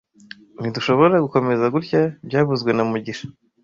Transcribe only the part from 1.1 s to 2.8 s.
gukomeza gutya byavuzwe